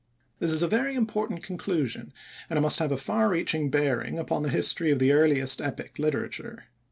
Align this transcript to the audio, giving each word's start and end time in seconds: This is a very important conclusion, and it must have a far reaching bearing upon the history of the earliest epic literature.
This 0.39 0.49
is 0.51 0.63
a 0.63 0.67
very 0.67 0.95
important 0.95 1.43
conclusion, 1.43 2.11
and 2.49 2.57
it 2.57 2.61
must 2.63 2.79
have 2.79 2.91
a 2.91 2.97
far 2.97 3.29
reaching 3.29 3.69
bearing 3.69 4.17
upon 4.17 4.41
the 4.41 4.49
history 4.49 4.89
of 4.89 4.97
the 4.97 5.11
earliest 5.11 5.61
epic 5.61 5.99
literature. 5.99 6.63